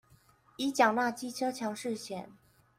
[0.57, 2.29] 已繳納機車強制險